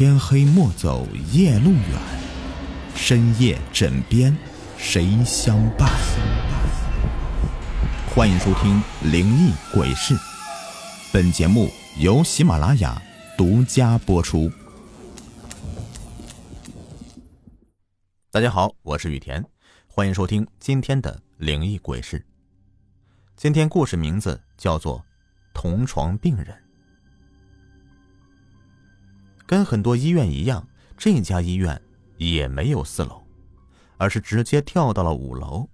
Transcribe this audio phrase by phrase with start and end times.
[0.00, 2.00] 天黑莫走夜路远，
[2.96, 4.34] 深夜枕边
[4.78, 5.90] 谁相伴？
[8.08, 8.82] 欢迎收听
[9.12, 10.14] 《灵异鬼事》，
[11.12, 11.68] 本节目
[11.98, 12.98] 由喜马拉雅
[13.36, 14.50] 独家播出。
[18.30, 19.44] 大家好，我是雨田，
[19.86, 22.18] 欢迎收听今天的《灵异鬼事》。
[23.36, 24.98] 今天故事名字叫做
[25.52, 26.46] 《同床病人》。
[29.50, 30.64] 跟很多医院一样，
[30.96, 31.82] 这家医院
[32.18, 33.20] 也没有四楼，
[33.96, 35.68] 而是直接跳到了五楼。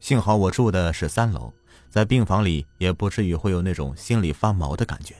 [0.00, 1.52] 幸好我住的是三楼，
[1.90, 5.14] 在病房里也不至于会有那种心里发毛的感觉。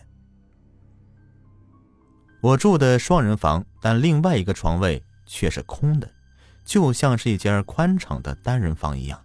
[2.40, 6.10] 我住的双人房，但另外一个床位却是空的，
[6.64, 9.23] 就像是一间宽敞的单人房一样。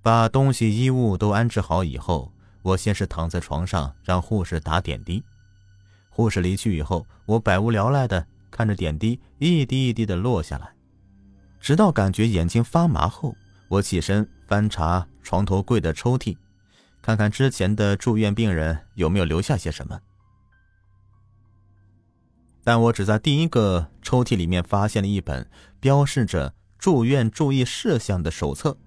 [0.00, 5.22] 把东西衣物都安置好以后，我先是躺在床上让护士打点滴。
[6.16, 10.72] 护士离去以后，我百无聊赖的看着点滴一滴一滴的落下来，
[11.60, 13.36] 直到感觉眼睛发麻后，
[13.68, 16.34] 我起身翻查床头柜的抽屉，
[17.02, 20.00] 看看之前的住院病人有没有留下些什么。
[22.64, 25.46] 但我只在第一个抽屉里面发现了一本
[25.80, 28.78] 标示着住院注意事项的手册，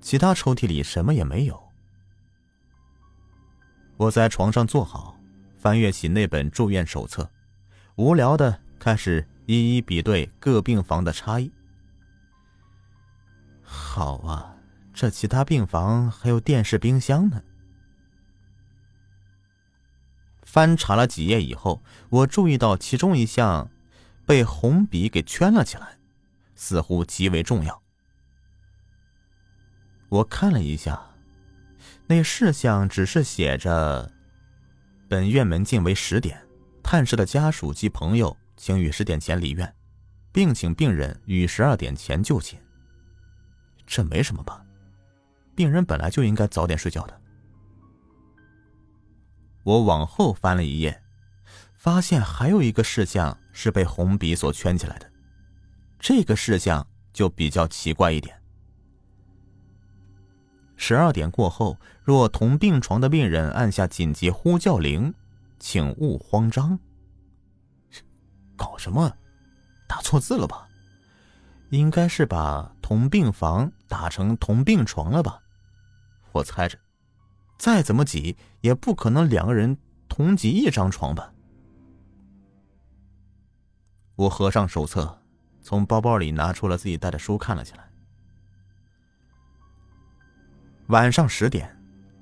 [0.00, 1.60] 其他抽屉里什么也没有。
[3.96, 5.15] 我在床上坐好。
[5.58, 7.28] 翻阅起那本住院手册，
[7.96, 11.50] 无聊的开始一一比对各病房的差异。
[13.62, 14.56] 好啊，
[14.94, 17.42] 这其他病房还有电视、冰箱呢。
[20.42, 23.68] 翻查了几页以后，我注意到其中一项
[24.24, 25.98] 被红笔给圈了起来，
[26.54, 27.82] 似乎极为重要。
[30.08, 31.10] 我看了一下，
[32.06, 34.12] 那事项只是写着。
[35.08, 36.36] 本院门禁为十点，
[36.82, 39.72] 探视的家属及朋友请于十点前离院，
[40.32, 42.58] 并请病人于十二点前就寝。
[43.86, 44.64] 这没什么吧？
[45.54, 47.20] 病人本来就应该早点睡觉的。
[49.62, 51.00] 我往后翻了一页，
[51.76, 55.08] 发现还有一个事项是被红笔所圈起来的，
[56.00, 58.36] 这个事项就比较奇怪一点。
[60.76, 65.12] 十二点过后，若同病床的病人按下紧急呼叫铃，
[65.58, 66.78] 请勿慌张。
[68.56, 69.10] 搞什么？
[69.88, 70.68] 打错字了吧？
[71.70, 75.40] 应该是把同病房打成同病床了吧？
[76.32, 76.78] 我猜着，
[77.58, 79.76] 再怎么挤也不可能两个人
[80.08, 81.32] 同挤一张床吧。
[84.14, 85.22] 我合上手册，
[85.60, 87.90] 从包包里拿出了自己带的书，看了起来。
[90.88, 91.76] 晚上十点，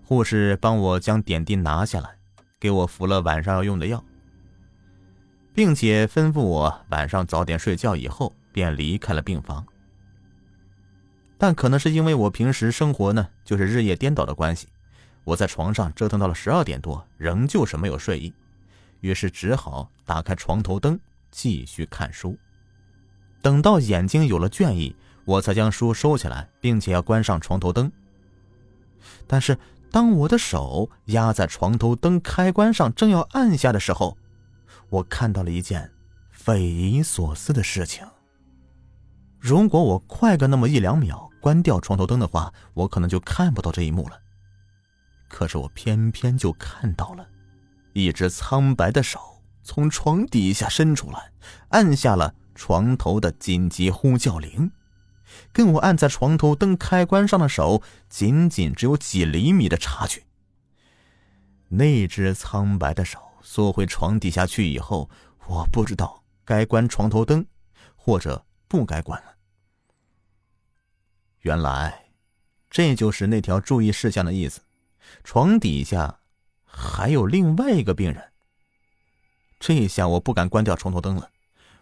[0.06, 2.16] 护士帮我将点滴拿下来，
[2.58, 4.02] 给我服了晚上要用的药，
[5.52, 7.94] 并且吩咐我晚上早点睡觉。
[7.94, 9.66] 以后便离开了病房。
[11.36, 14.66] 但可能是因为我平时生活呢就是日夜颠倒的关系，
[15.24, 18.32] 我在床上折腾到了十二点多，仍旧是没有睡意，
[19.00, 20.98] 于是只好打开床头灯
[21.30, 22.34] 继续看书。
[23.42, 24.96] 等到眼睛有了倦意，
[25.26, 27.92] 我才将书收起来，并且要关上床头灯。
[29.26, 29.58] 但是，
[29.90, 34.16] 当我的手压在床头灯开关上，正要按下的时候，
[34.88, 35.90] 我看到了一件
[36.30, 38.06] 匪夷所思的事情。
[39.38, 44.18] 如果我快个那么一两秒关掉床头灯的话，我可能就看不到这一幕了。
[45.28, 47.26] 可是我偏偏就看到了，
[47.92, 49.20] 一只苍白的手
[49.62, 51.30] 从床底下伸出来，
[51.68, 54.70] 按下了床头的紧急呼叫铃。
[55.52, 60.24] 跟我按在床头灯开关上的手，仅仅只有几厘米的差距。
[61.68, 65.10] 那只苍白的手缩回床底下去以后，
[65.46, 67.44] 我不知道该关床头灯，
[67.96, 69.34] 或者不该关了。
[71.40, 72.04] 原来，
[72.70, 74.60] 这就是那条注意事项的意思。
[75.22, 76.20] 床底下
[76.64, 78.32] 还有另外一个病人。
[79.60, 81.30] 这下我不敢关掉床头灯了，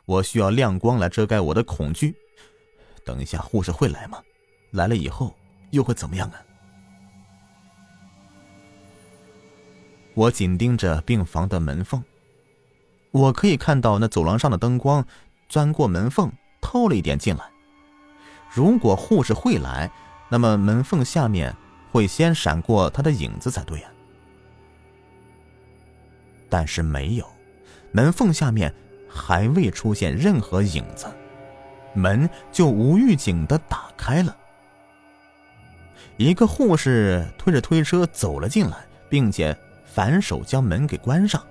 [0.04, 2.16] 我需要亮光来遮盖我的恐惧。
[3.04, 4.22] 等一下，护士会来吗？
[4.70, 5.34] 来了以后
[5.70, 6.40] 又会怎么样啊？
[10.14, 12.02] 我紧盯着病房的门缝，
[13.10, 15.04] 我可以看到那走廊上的灯光
[15.48, 17.44] 钻过门缝透了一点进来。
[18.50, 19.90] 如果护士会来，
[20.28, 21.56] 那么门缝下面
[21.90, 23.88] 会先闪过他的影子才对呀。
[26.50, 27.26] 但是没有，
[27.92, 28.74] 门缝下面
[29.08, 31.06] 还未出现任何影子。
[31.94, 34.36] 门就无预警的打开了，
[36.16, 38.76] 一个护士推着推车走了进来，
[39.08, 41.42] 并且反手将门给关上。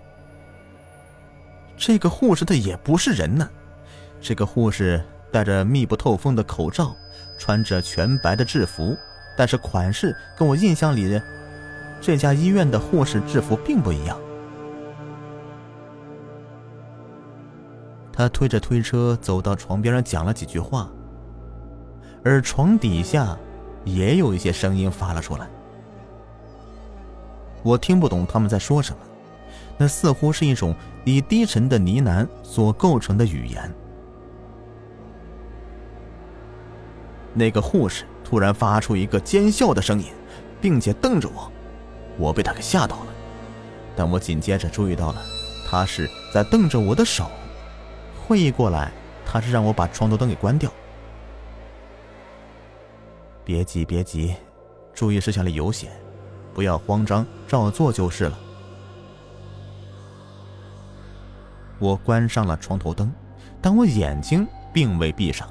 [1.77, 3.49] 这个护士他也不是人呢。
[4.19, 6.95] 这个护士戴着密不透风的口罩，
[7.39, 8.95] 穿着全白的制服，
[9.37, 11.21] 但是款式跟我印象里的
[11.99, 14.19] 这家医院的护士制服并不一样。
[18.13, 20.89] 他推着推车走到床边上，讲了几句话，
[22.23, 23.37] 而床底下
[23.85, 25.47] 也有一些声音发了出来。
[27.63, 28.99] 我听不懂他们在说什么，
[29.77, 30.75] 那似乎是一种
[31.05, 33.71] 以低沉的呢喃所构成的语言。
[37.33, 40.07] 那个护士突然发出一个尖笑的声音，
[40.59, 41.51] 并且瞪着我，
[42.17, 43.07] 我被他给吓到了。
[43.95, 45.21] 但我紧接着注意到了，
[45.69, 47.31] 他是在瞪着我的手。
[48.31, 48.89] 会意过来，
[49.25, 50.71] 他是让我把床头灯给关掉。
[53.43, 54.33] 别急，别急，
[54.93, 55.91] 注意事项里有写，
[56.53, 58.39] 不要慌张，照做就是了。
[61.77, 63.11] 我关上了床头灯，
[63.61, 65.45] 但我眼睛并未闭上。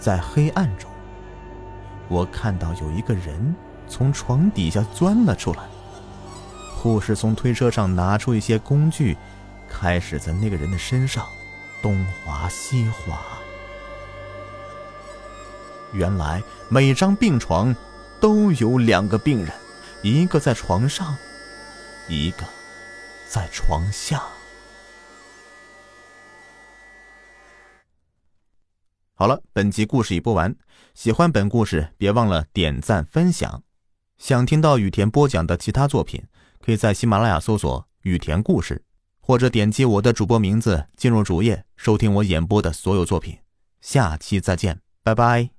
[0.00, 0.90] 在黑暗中，
[2.08, 3.54] 我看到有一个人
[3.86, 5.60] 从床底下钻了出来。
[6.86, 9.16] 护士从推车上拿出一些工具，
[9.68, 11.26] 开始在那个人的身上
[11.82, 13.26] 东划西划。
[15.92, 17.74] 原来每张病床
[18.20, 19.52] 都有两个病人，
[20.00, 21.16] 一个在床上，
[22.08, 22.44] 一个
[23.28, 24.22] 在床下。
[29.16, 30.54] 好了，本集故事已播完。
[30.94, 33.64] 喜欢本故事，别忘了点赞分享。
[34.18, 36.22] 想听到雨田播讲的其他作品。
[36.66, 38.82] 可以在喜马拉雅搜索“雨田故事”，
[39.22, 43.38] 或者点击我的主播名字进入主页，收听我演播的所有作品。
[43.80, 45.55] 下期再见，拜拜。